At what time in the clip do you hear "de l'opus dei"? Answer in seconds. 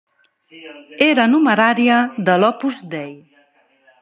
2.31-3.15